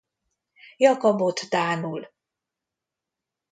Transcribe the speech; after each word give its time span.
Jakabot 0.77 1.39
dánul. 1.49 2.03